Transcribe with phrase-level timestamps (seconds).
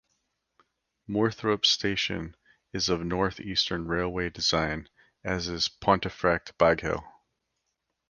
[1.07, 2.35] Moorthorpe station
[2.73, 4.89] is of North Eastern Railway design,
[5.23, 7.05] as is Pontefract Baghill.